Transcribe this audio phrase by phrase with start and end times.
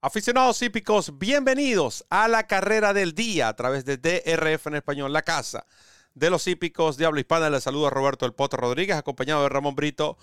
[0.00, 5.22] Aficionados hípicos, bienvenidos a la carrera del día a través de DRF en español, la
[5.22, 5.66] casa
[6.14, 7.50] de los hípicos de habla hispana.
[7.50, 10.16] Les saluda Roberto El Poto Rodríguez, acompañado de Ramón Brito,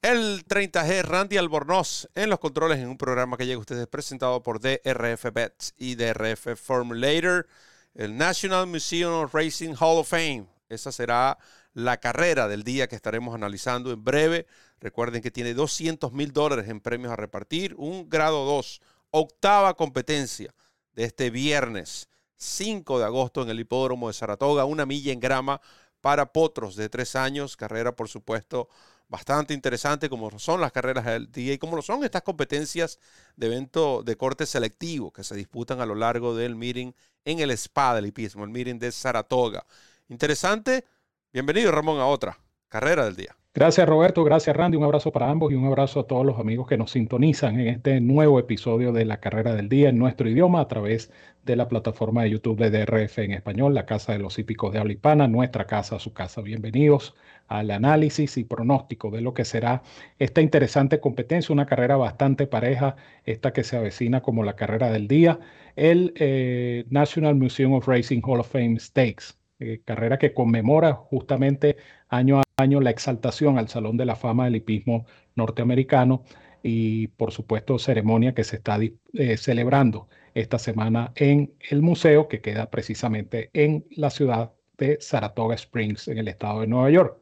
[0.00, 4.42] el 30G Randy Albornoz en los controles en un programa que llega a ustedes presentado
[4.42, 7.46] por DRF Bets y DRF Formulator,
[7.94, 10.46] el National Museum of Racing Hall of Fame.
[10.70, 11.36] Esa será
[11.74, 14.46] la carrera del día que estaremos analizando en breve.
[14.80, 18.80] Recuerden que tiene 200 mil dólares en premios a repartir, un grado 2
[19.10, 20.54] octava competencia
[20.92, 25.60] de este viernes 5 de agosto en el hipódromo de Saratoga, una milla en grama
[26.00, 28.68] para potros de tres años, carrera por supuesto
[29.08, 33.00] bastante interesante como son las carreras del día y como lo son estas competencias
[33.36, 36.92] de evento de corte selectivo que se disputan a lo largo del meeting
[37.24, 39.66] en el spa del hipismo, el meeting de Saratoga.
[40.08, 40.84] Interesante,
[41.32, 42.38] bienvenido Ramón a otra
[42.68, 43.39] carrera del día.
[43.52, 46.68] Gracias Roberto, gracias Randy, un abrazo para ambos y un abrazo a todos los amigos
[46.68, 50.60] que nos sintonizan en este nuevo episodio de la carrera del día en nuestro idioma
[50.60, 51.10] a través
[51.44, 54.78] de la plataforma de YouTube de DRF en español, la Casa de los Hípicos de
[54.78, 56.42] Habla nuestra casa, su casa.
[56.42, 57.16] Bienvenidos
[57.48, 59.82] al análisis y pronóstico de lo que será
[60.20, 62.94] esta interesante competencia, una carrera bastante pareja,
[63.24, 65.40] esta que se avecina como la carrera del día,
[65.74, 71.76] el eh, National Museum of Racing Hall of Fame Stakes, eh, carrera que conmemora justamente
[72.08, 76.24] año a año la exaltación al Salón de la Fama del Hipismo norteamericano
[76.62, 82.40] y por supuesto ceremonia que se está eh, celebrando esta semana en el museo que
[82.40, 87.18] queda precisamente en la ciudad de Saratoga Springs en el estado de Nueva York.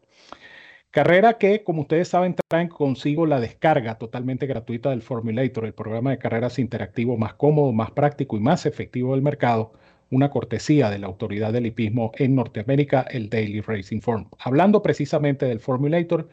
[0.90, 6.10] Carrera que, como ustedes saben, traen consigo la descarga totalmente gratuita del Formulator, el programa
[6.10, 9.72] de carreras interactivo más cómodo, más práctico y más efectivo del mercado,
[10.10, 14.28] una cortesía de la autoridad del hipismo en Norteamérica, el Daily Racing Form.
[14.38, 16.28] Hablando precisamente del Formulator,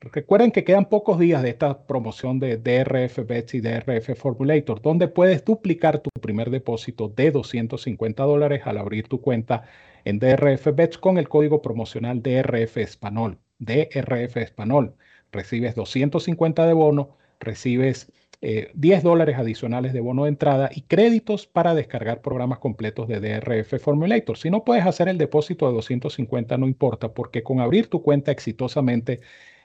[0.00, 5.08] recuerden que quedan pocos días de esta promoción de DRF Bets y DRF Formulator, donde
[5.08, 9.64] puedes duplicar tu primer depósito de 250 dólares al abrir tu cuenta
[10.04, 13.38] en DRF Bets con el código promocional DRF Español.
[13.58, 14.94] DRF Español.
[15.32, 21.46] Recibes 250 de bono, recibes 10 eh, dólares adicionales de bono de entrada y créditos
[21.46, 24.36] para descargar programas completos de DRF Formulator.
[24.36, 28.32] Si no puedes hacer el depósito de 250, no importa, porque con abrir tu cuenta
[28.32, 29.20] exitosamente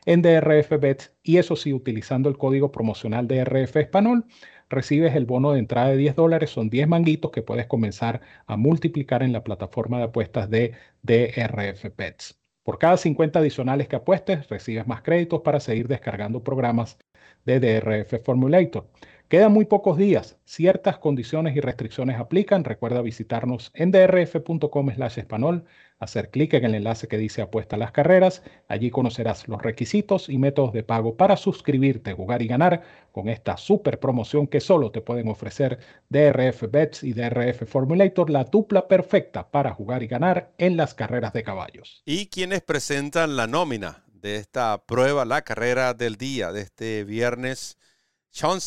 [0.06, 4.26] en DRF Bets y eso sí, utilizando el código promocional DRF Español,
[4.70, 8.58] recibes el bono de entrada de 10 dólares, son 10 manguitos que puedes comenzar a
[8.58, 12.40] multiplicar en la plataforma de apuestas de DRF Bets.
[12.64, 16.98] Por cada 50 adicionales que apuestes, recibes más créditos para seguir descargando programas
[17.46, 18.88] de DRF Formulator.
[19.30, 20.40] Quedan muy pocos días.
[20.46, 22.64] Ciertas condiciones y restricciones aplican.
[22.64, 25.66] Recuerda visitarnos en drf.com slash español,
[26.00, 28.42] hacer clic en el enlace que dice apuesta a las carreras.
[28.68, 32.82] Allí conocerás los requisitos y métodos de pago para suscribirte, jugar y ganar
[33.12, 35.78] con esta super promoción que solo te pueden ofrecer
[36.10, 41.34] DRF Bets y DRF Formulator, la dupla perfecta para jugar y ganar en las carreras
[41.34, 42.02] de caballos.
[42.04, 47.78] Y quienes presentan la nómina de esta prueba, la carrera del día de este viernes.
[48.30, 48.60] Sean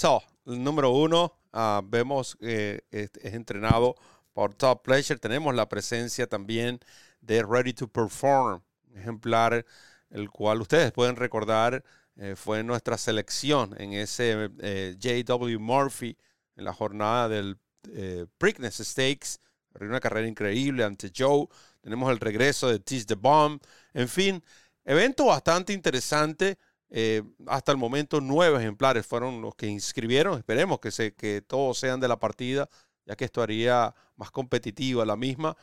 [0.46, 3.94] el número uno, ah, vemos que es, entrenado
[4.32, 5.18] por Top Pleasure.
[5.18, 6.80] Tenemos la presencia también
[7.20, 8.62] de Ready to Perform,
[8.94, 9.64] ejemplar,
[10.10, 11.84] el cual ustedes pueden recordar
[12.16, 16.16] eh, fue nuestra selección en ese eh, JW Murphy
[16.56, 17.58] en la jornada del
[17.90, 19.38] eh, Preakness Stakes.
[19.80, 21.46] Una carrera increíble ante Joe.
[21.80, 23.60] Tenemos el regreso de Tease the Bomb.
[23.94, 24.44] En fin,
[24.84, 26.56] Evento bastante interesante.
[26.90, 30.36] Eh, hasta el momento nueve ejemplares fueron los que inscribieron.
[30.36, 32.68] Esperemos que, se, que todos sean de la partida,
[33.06, 35.56] ya que esto haría más competitiva la misma.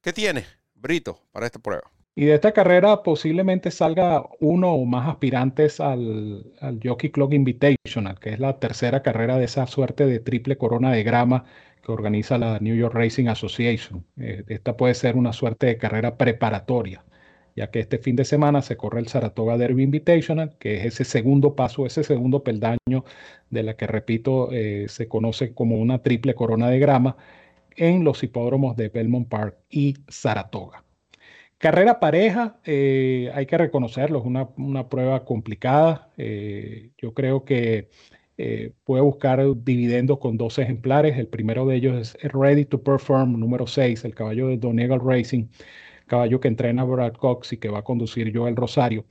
[0.00, 1.90] ¿Qué tiene Brito para esta prueba?
[2.14, 6.52] Y de esta carrera posiblemente salga uno o más aspirantes al,
[6.82, 11.04] Jockey Club Invitational, que es la tercera carrera de esa suerte de triple corona de
[11.04, 11.44] grama
[11.82, 14.04] que organiza la New York Racing Association.
[14.16, 17.04] Eh, esta puede ser una suerte de carrera preparatoria
[17.58, 21.04] ya que este fin de semana se corre el Saratoga Derby Invitational, que es ese
[21.04, 23.04] segundo paso, ese segundo peldaño
[23.50, 27.16] de la que, repito, eh, se conoce como una triple corona de grama
[27.76, 30.84] en los hipódromos de Belmont Park y Saratoga.
[31.58, 36.10] Carrera pareja, eh, hay que reconocerlo, es una, prueba complicada.
[36.16, 37.88] Eh, yo creo que
[38.84, 41.18] puede buscar dividendos con dos ejemplares.
[41.18, 45.48] El primero de ellos es Ready to Perform, número 6, el caballo de Donegal Racing
[46.08, 49.04] caballo que entrena Brad Cox y que va a conducir yo el Rosario.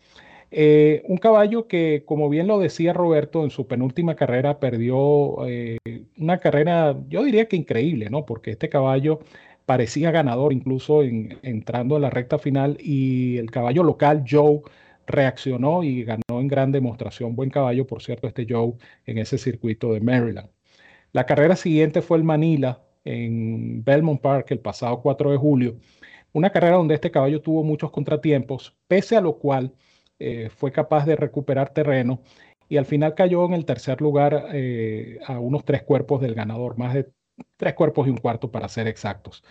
[0.52, 5.78] Eh, un caballo que, como bien lo decía Roberto, en su penúltima carrera perdió eh,
[6.18, 8.26] una carrera, yo diría que increíble, ¿no?
[8.26, 9.20] Porque este caballo
[9.66, 14.62] parecía ganador incluso entrando en la recta final y el caballo local, Joe,
[15.08, 17.36] reaccionó y ganó en gran demostración.
[17.36, 18.74] Buen caballo, por cierto, este Joe
[19.06, 20.50] en ese circuito de Maryland.
[21.12, 25.76] La carrera siguiente fue el Manila en Belmont Park el pasado 4 de julio.
[26.38, 29.74] Una carrera donde este caballo tuvo muchos contratiempos, pese a lo cual
[30.20, 32.22] eh, fue capaz de recuperar terreno
[32.70, 36.78] y al final cayó en el tercer lugar eh, a unos tres cuerpos del ganador,
[36.78, 37.10] más de
[37.56, 39.44] tres cuerpos y un cuarto para ser exactos.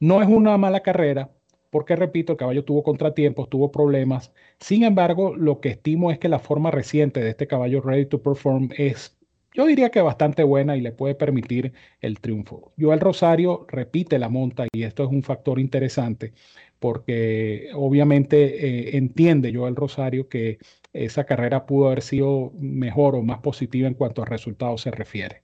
[0.00, 1.30] No es una mala carrera,
[1.68, 4.32] porque repito, el caballo tuvo contratiempos, tuvo problemas.
[4.58, 8.22] Sin embargo, lo que estimo es que la forma reciente de este caballo Ready to
[8.22, 9.18] Perform es,
[9.54, 12.72] yo diría que bastante buena y le puede permitir el triunfo.
[12.76, 16.32] Yo el Rosario repite la monta y esto es un factor interesante
[16.78, 20.58] porque obviamente eh, entiende yo el Rosario que
[20.92, 25.42] esa carrera pudo haber sido mejor o más positiva en cuanto a resultados se refiere.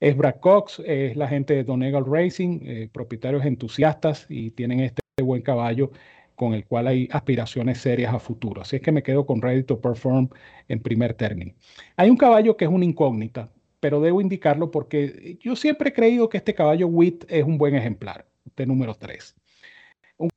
[0.00, 5.02] Es Brad Cox, es la gente de Donegal Racing, eh, propietarios entusiastas y tienen este
[5.22, 5.90] buen caballo
[6.38, 8.62] con el cual hay aspiraciones serias a futuro.
[8.62, 10.28] Así es que me quedo con Ready to Perform
[10.68, 11.52] en primer término.
[11.96, 13.50] Hay un caballo que es una incógnita,
[13.80, 17.74] pero debo indicarlo porque yo siempre he creído que este caballo Wit es un buen
[17.74, 18.24] ejemplar,
[18.56, 19.34] de número 3.
[20.18, 20.30] Un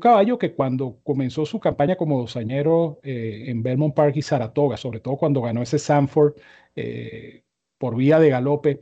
[0.00, 5.00] caballo que cuando comenzó su campaña como dosañero eh, en Belmont Park y Saratoga, sobre
[5.00, 6.34] todo cuando ganó ese Sanford
[6.76, 7.42] eh,
[7.76, 8.80] por vía de galope,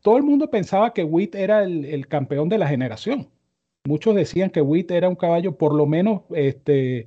[0.00, 3.28] todo el mundo pensaba que Witt era el, campeón de la generación.
[3.86, 7.06] Muchos decían que Witt era un caballo por lo menos este,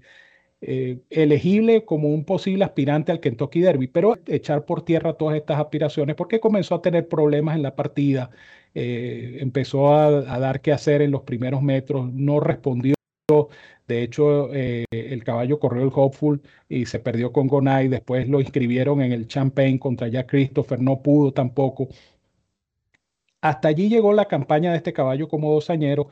[0.61, 5.59] eh, elegible como un posible aspirante al Kentucky Derby, pero echar por tierra todas estas
[5.59, 8.29] aspiraciones porque comenzó a tener problemas en la partida,
[8.75, 10.09] eh, empezó a,
[10.39, 12.93] dar que hacer en los primeros metros, no respondió.
[13.87, 17.87] De hecho, eh, el caballo corrió el Hopeful y se perdió con Gonai.
[17.87, 21.87] Después lo inscribieron en el Champagne contra Jack Christopher, no pudo tampoco.
[23.41, 26.09] Hasta allí llegó la campaña de este caballo como dosañero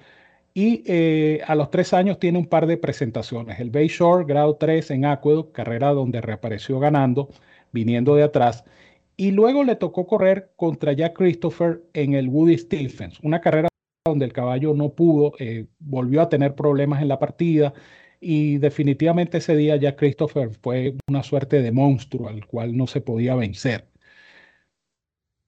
[0.55, 3.59] y eh, a los tres años tiene un par de presentaciones.
[3.59, 7.29] El Bayshore, grado 3 en Aqueduct, carrera donde reapareció ganando,
[7.73, 8.63] viniendo de atrás.
[9.17, 13.67] Y luego le tocó correr contra Jack Christopher en el Woody Stephens, una carrera
[14.05, 17.73] donde el caballo no pudo, eh, volvió a tener problemas en la partida
[18.19, 23.01] y definitivamente ese día Jack Christopher fue una suerte de monstruo al cual no se
[23.01, 23.89] podía vencer.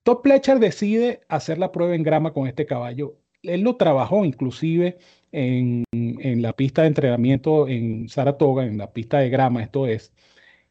[0.04, 3.18] Top Pletcher decide hacer la prueba en grama con este caballo.
[3.44, 4.98] Él lo trabajó inclusive
[5.32, 10.14] en, en, la pista de entrenamiento en Saratoga, en la pista de grama, esto es,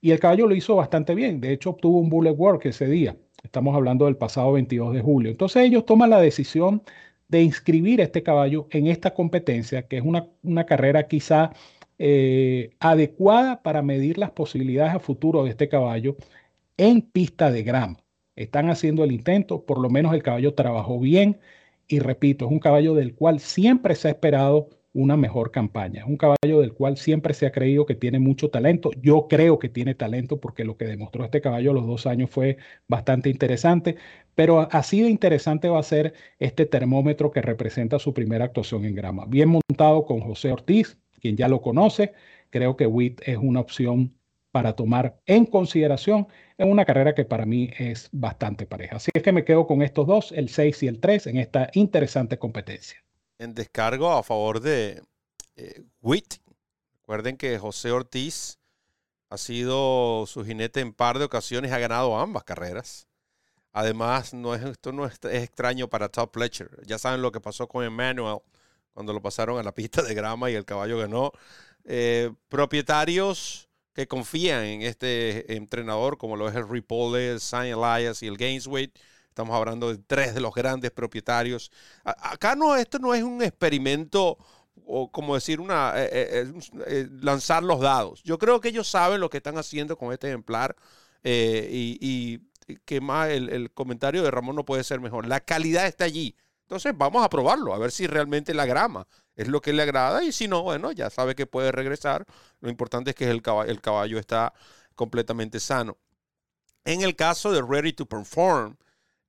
[0.01, 1.41] y el caballo lo hizo bastante bien.
[1.41, 3.17] De hecho, obtuvo un bullet work ese día.
[3.43, 5.31] Estamos hablando del pasado 22 de julio.
[5.31, 6.83] Entonces ellos toman la decisión
[7.29, 11.53] de inscribir este caballo en esta competencia, que es una, una carrera quizá
[11.99, 16.17] eh, adecuada para medir las posibilidades a futuro de este caballo
[16.77, 17.99] en pista de grama.
[18.37, 21.41] Están haciendo el intento, por lo menos el caballo trabajó bien
[21.89, 26.01] y repito, es un caballo del cual siempre se ha esperado una mejor campaña.
[26.01, 28.91] Es un caballo del cual siempre se ha creído que tiene mucho talento.
[29.03, 32.31] Yo creo que tiene talento porque lo que demostró este caballo a los dos años
[32.31, 32.57] fue
[32.89, 33.97] bastante interesante,
[34.35, 38.95] pero así de interesante va a ser este termómetro que representa su primera actuación en
[38.95, 39.27] grama.
[39.27, 42.15] Bien montado con José Ortiz, quien ya lo conoce,
[42.51, 44.15] creo que WIT es una opción
[44.57, 48.97] para tomar en consideración en una carrera que para mí es bastante pareja.
[48.97, 51.69] Así es que me quedo con estos dos, el 6 y el 3, en esta
[51.75, 53.07] interesante competencia
[53.39, 55.03] en descargo a favor de
[55.57, 56.37] eh, Witt.
[57.01, 58.59] Recuerden que José Ortiz
[59.29, 63.09] ha sido su jinete en par de ocasiones, ha ganado ambas carreras.
[63.73, 66.71] Además, no es, esto no es, extraño para Top Fletcher.
[66.87, 68.39] Ya saben lo que pasó con Emmanuel
[68.95, 71.33] cuando lo pasaron a la pista de grama y el caballo ganó.
[71.85, 73.66] Eh, propietarios
[73.97, 78.93] que confían en este entrenador, como lo es el Ripole, Saint Elias y el Gainsway,
[79.31, 81.71] Estamos hablando de tres de los grandes propietarios.
[82.05, 84.39] Acá no, esto no es un experimento
[84.87, 86.53] o como decir una eh, eh,
[86.87, 88.23] eh, lanzar los dados.
[88.23, 90.75] Yo creo que ellos saben lo que están haciendo con este ejemplar
[91.23, 92.41] y,
[92.87, 95.27] que más el, el, comentario de Ramón no puede ser mejor.
[95.27, 96.35] La calidad está allí.
[96.63, 99.07] Entonces vamos a probarlo, a ver si realmente la grama
[99.37, 102.27] es lo que le agrada y si no, bueno, ya sabe que puede regresar.
[102.61, 104.53] Lo importante es que el caballo, el caballo está
[104.95, 105.99] completamente sano.
[106.85, 108.77] En el caso de Ready to Perform,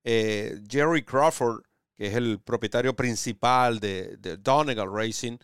[0.04, 1.64] eh, Jerry Crawford,
[1.98, 5.38] que es el propietario principal de, Donegal Racing,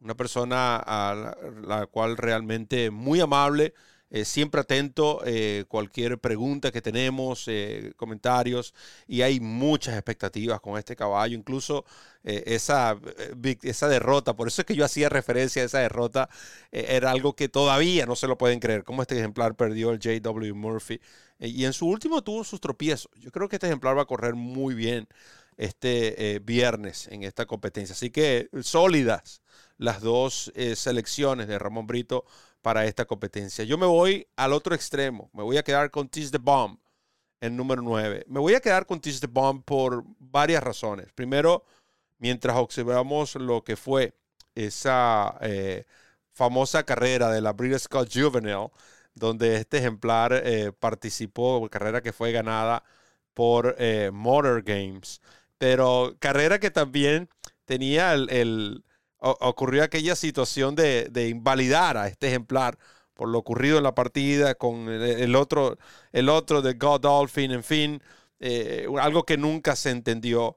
[0.00, 3.74] una persona a la, cual realmente muy amable,
[4.10, 7.46] eh, siempre atento, eh, cualquier pregunta que tenemos,
[7.96, 8.74] comentarios,
[9.06, 11.84] y hay muchas expectativas con este caballo, incluso
[12.22, 12.98] esa,
[13.62, 16.28] esa derrota, por eso es que yo hacía referencia a esa derrota,
[16.72, 20.54] era algo que todavía no se lo pueden creer, cómo este ejemplar perdió el JW
[20.54, 21.00] Murphy
[21.38, 23.10] eh, y en su último tuvo sus tropiezos.
[23.16, 25.08] Yo creo que este ejemplar va a correr muy bien
[25.56, 27.92] este eh, viernes en esta competencia.
[27.94, 29.42] Así que sólidas
[29.76, 32.24] las dos eh, selecciones de Ramón Brito
[32.62, 33.64] para esta competencia.
[33.64, 35.30] Yo me voy al otro extremo.
[35.32, 36.78] Me voy a quedar con Tease the Bomb.
[37.40, 38.24] el número 9.
[38.28, 41.12] Me voy a quedar con Teach the Bomb por varias razones.
[41.12, 41.64] Primero,
[42.18, 44.14] mientras observamos lo que fue
[44.54, 45.84] esa eh,
[46.32, 48.70] famosa carrera de la British Scott Juvenile,
[49.14, 52.84] donde este ejemplar eh, participó, carrera que fue ganada
[53.34, 55.20] por eh, Motor Games,
[55.58, 57.28] pero carrera que también
[57.64, 58.84] tenía el,
[59.20, 62.78] ocurrió aquella situación de, invalidar a este ejemplar
[63.14, 65.76] por lo ocurrido en la partida con el, otro,
[66.12, 68.02] el otro de Godolphin, en fin,
[69.00, 70.56] algo que nunca se entendió.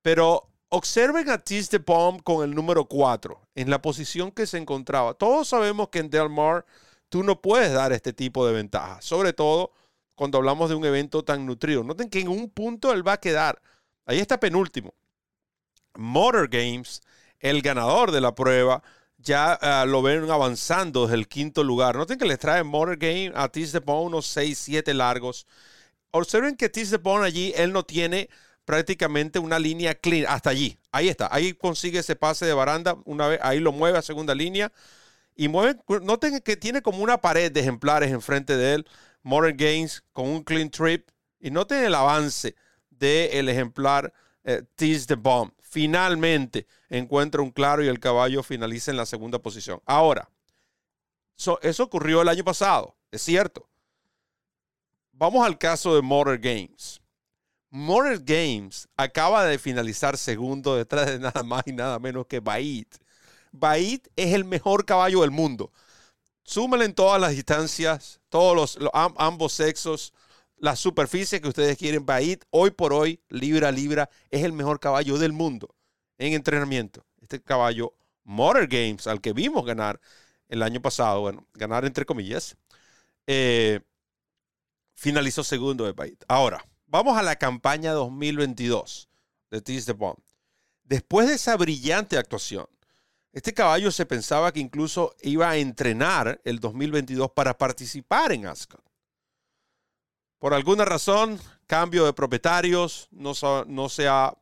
[0.00, 4.58] Pero Observen a Tis de Bomb con el número 4, en la posición que se
[4.58, 5.14] encontraba.
[5.14, 6.66] Todos sabemos que en Del Mar
[7.08, 9.72] tú no puedes dar este tipo de ventaja, sobre todo
[10.14, 11.84] cuando hablamos de un evento tan nutrido.
[11.84, 13.62] Noten que en un punto él va a quedar.
[14.04, 14.92] Ahí está penúltimo.
[15.96, 17.00] Motor Games,
[17.40, 18.82] el ganador de la prueba,
[19.18, 21.96] ya ah, lo ven avanzando desde el quinto lugar.
[21.96, 25.46] Noten que les trae Motor Game a Tis de Bomb unos 6, 7 largos.
[26.10, 28.28] Observen que Tis de Bomb allí, él no tiene
[28.64, 30.78] prácticamente una línea clean hasta allí.
[30.92, 31.28] Ahí está.
[31.32, 32.96] Ahí consigue ese pase de baranda.
[33.06, 34.72] Una vez ahí lo mueve a segunda línea.
[35.34, 38.86] Y mueve, noten que tiene como una pared de ejemplares enfrente de él.
[39.22, 41.08] Modern Gains con un clean trip.
[41.40, 42.56] Y noten el avance
[42.90, 44.12] del ejemplar
[44.48, 45.52] eh, Tease the Bomb.
[45.60, 49.82] Finalmente encuentra un claro y el caballo finaliza en la segunda posición.
[49.84, 50.30] Ahora,
[51.60, 53.68] eso ocurrió el año pasado, es cierto.
[55.12, 56.98] Vamos al caso de Motor Games.
[57.68, 62.88] Motor Games acaba de finalizar segundo detrás de nada más y nada menos que Bait.
[63.52, 65.70] Bait es el mejor caballo del mundo.
[66.42, 70.14] Súmenle en todas las distancias, todos los, ambos sexos,
[70.60, 72.04] la superficie que ustedes quieren.
[72.04, 75.74] Bait, hoy por hoy, libra libra, es el mejor caballo del mundo
[76.18, 77.06] en entrenamiento.
[77.20, 80.00] Este caballo Motor Games, al que vimos ganar
[80.48, 82.56] el año pasado, bueno, ganar entre comillas,
[83.26, 83.80] eh,
[84.94, 86.24] finalizó segundo de Bait.
[86.28, 89.08] Ahora, vamos a la campaña 2022
[89.50, 90.18] de Tis the Bomb.
[90.84, 92.66] Después de esa brillante actuación,
[93.32, 98.82] este caballo se pensaba que incluso iba a entrenar el 2022 para participar en Ascot.
[100.38, 104.34] Por alguna razón, cambio de propietarios, no, se ha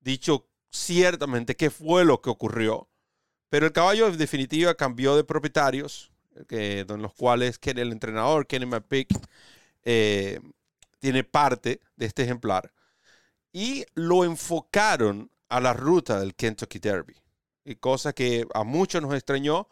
[0.00, 2.88] dicho ciertamente qué fue lo que ocurrió,
[3.48, 6.12] pero el caballo en definitiva cambió de propietarios,
[6.48, 9.08] que, en los cuales el entrenador, Kenny McPick,
[9.84, 10.40] eh,
[11.00, 12.72] tiene parte de este ejemplar,
[13.52, 17.16] y lo enfocaron a la ruta del Kentucky Derby.
[17.64, 19.68] Y cosa que a muchos nos extrañó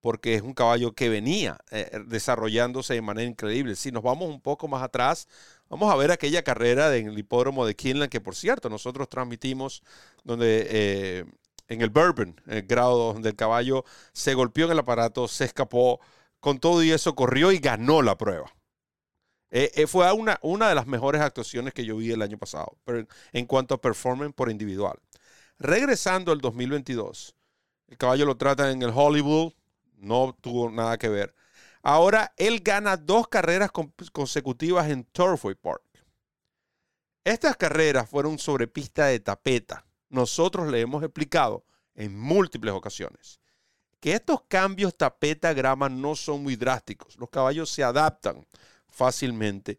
[0.00, 3.76] porque es un caballo que venía eh, desarrollándose de manera increíble.
[3.76, 5.28] Si nos vamos un poco más atrás,
[5.68, 9.82] vamos a ver aquella carrera en el hipódromo de Kinland, que por cierto nosotros transmitimos
[10.24, 11.24] donde, eh,
[11.68, 16.00] en el Bourbon, el grado donde el caballo se golpeó en el aparato, se escapó,
[16.40, 18.52] con todo y eso corrió y ganó la prueba.
[19.50, 22.78] Eh, eh, fue una, una de las mejores actuaciones que yo vi el año pasado,
[22.84, 24.98] pero en cuanto a performance por individual.
[25.58, 27.34] Regresando al 2022,
[27.88, 29.52] el caballo lo trata en el Hollywood,
[30.00, 31.34] no tuvo nada que ver.
[31.82, 33.70] Ahora él gana dos carreras
[34.12, 35.82] consecutivas en Turfway Park.
[37.24, 39.86] Estas carreras fueron sobre pista de tapeta.
[40.08, 41.64] Nosotros le hemos explicado
[41.94, 43.40] en múltiples ocasiones
[44.00, 47.16] que estos cambios tapeta-grama no son muy drásticos.
[47.18, 48.46] Los caballos se adaptan
[48.88, 49.78] fácilmente,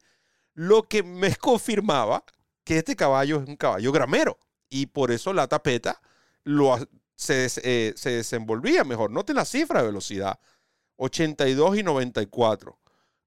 [0.53, 2.23] lo que me confirmaba
[2.63, 4.37] que este caballo es un caballo gramero
[4.69, 5.99] y por eso la tapeta
[6.43, 6.77] lo,
[7.21, 9.11] se, eh, se desenvolvía mejor.
[9.11, 10.39] Noten la cifra de velocidad,
[10.97, 12.77] 82 y 94.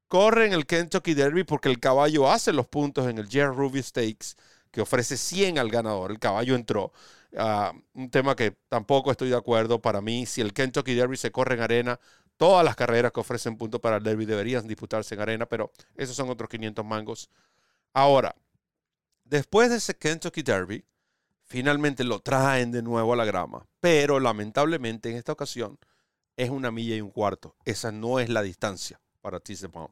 [0.08, 3.82] Corre en el Kentucky Derby porque el caballo hace los puntos en el Jerry Ruby
[3.82, 4.36] Stakes,
[4.70, 6.10] que ofrece 100 al ganador.
[6.10, 6.92] El caballo entró.
[7.36, 10.26] Ah, un tema que tampoco estoy de acuerdo para mí.
[10.26, 11.98] Si el Kentucky Derby se corre en arena,
[12.36, 16.16] Todas las carreras que ofrecen puntos para el derby deberían disputarse en arena, pero esos
[16.16, 17.30] son otros 500 mangos.
[17.92, 18.34] Ahora,
[19.24, 20.84] después de ese Kentucky Derby,
[21.44, 25.78] finalmente lo traen de nuevo a la grama, pero lamentablemente en esta ocasión
[26.36, 27.56] es una milla y un cuarto.
[27.64, 29.88] Esa no es la distancia para Tizepon.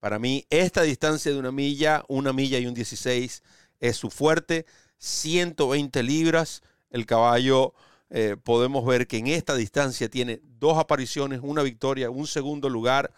[0.00, 3.42] Para mí, esta distancia de una milla, una milla y un 16
[3.80, 4.66] es su fuerte.
[4.98, 6.62] 120 libras.
[6.90, 7.74] El caballo
[8.10, 13.12] eh, podemos ver que en esta distancia tiene dos apariciones, una victoria, un segundo lugar.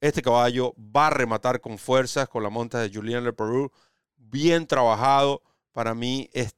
[0.00, 3.32] Este caballo va a rematar con fuerzas con la monta de Julian Le.
[4.16, 5.42] Bien trabajado.
[5.72, 6.56] Para mí, es,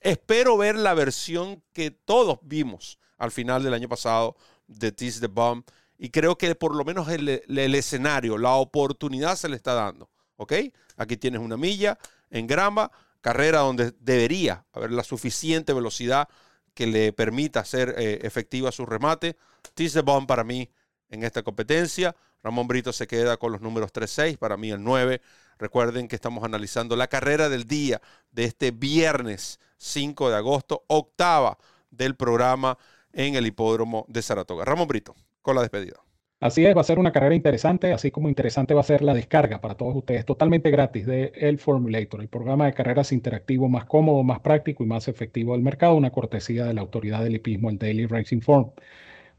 [0.00, 5.26] espero ver la versión que todos vimos al final del año pasado de Tease the
[5.26, 5.64] Bomb.
[5.98, 7.28] Y creo que por lo menos el,
[7.74, 10.10] escenario, la oportunidad se le está dando.
[10.36, 10.54] ¿Ok?
[10.96, 11.98] Aquí tienes una milla
[12.30, 12.90] en grama,
[13.20, 16.28] carrera donde debería haber la suficiente velocidad
[16.72, 19.36] que le permita hacer eh, efectiva su remate.
[19.74, 20.70] Tease Bomb para mí
[21.10, 22.16] en esta competencia.
[22.42, 25.20] Ramón Brito se queda con los números 3-6, para mí el 9.
[25.58, 28.00] Recuerden que estamos analizando la carrera del día
[28.32, 31.58] de este viernes 5 de agosto, octava
[31.90, 32.78] del programa
[33.12, 34.64] en el hipódromo de Saratoga.
[34.64, 36.00] Ramón Brito, con la despedida.
[36.40, 39.12] Así es, va a ser una carrera interesante, así como interesante va a ser la
[39.12, 43.84] descarga para todos ustedes, totalmente gratis de El Formulator, el programa de carreras interactivo más
[43.84, 47.68] cómodo, más práctico y más efectivo del mercado, una cortesía de la autoridad del hipismo,
[47.68, 48.70] el Daily Racing Form.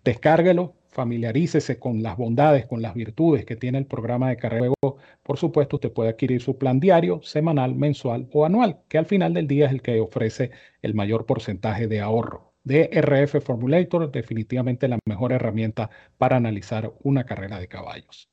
[0.03, 4.67] Descárguelo, familiarícese con las bondades, con las virtudes que tiene el programa de carrera.
[4.81, 9.05] Luego, por supuesto, usted puede adquirir su plan diario, semanal, mensual o anual, que al
[9.05, 12.53] final del día es el que ofrece el mayor porcentaje de ahorro.
[12.63, 18.29] DRF Formulator, definitivamente la mejor herramienta para analizar una carrera de caballos.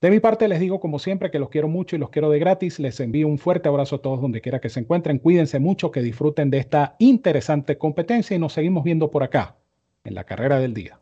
[0.00, 2.40] De mi parte les digo como siempre que los quiero mucho y los quiero de
[2.40, 2.80] gratis.
[2.80, 5.20] Les envío un fuerte abrazo a todos donde quiera que se encuentren.
[5.20, 9.58] Cuídense mucho, que disfruten de esta interesante competencia y nos seguimos viendo por acá
[10.02, 11.01] en la carrera del día.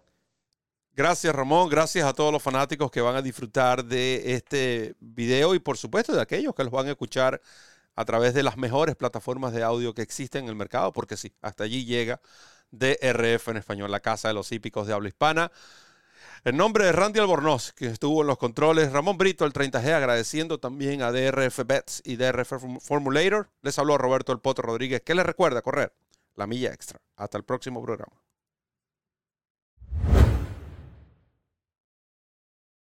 [0.97, 5.61] Gracias Ramón, gracias a todos los fanáticos que van a disfrutar de este video y
[5.61, 7.41] por supuesto de aquellos que los van a escuchar
[7.95, 11.33] a través de las mejores plataformas de audio que existen en el mercado, porque sí,
[11.43, 12.21] hasta allí llega
[12.71, 15.53] DRF en español, la Casa de los Hípicos de Habla Hispana.
[16.45, 20.59] En nombre de Randy Albornoz, que estuvo en los controles, Ramón Brito, el 30G, agradeciendo
[20.59, 23.51] también a DRF Bets y DRF Formulator.
[23.61, 25.93] Les habló Roberto El Poto Rodríguez, que les recuerda correr
[26.37, 27.01] la milla extra.
[27.17, 28.17] Hasta el próximo programa.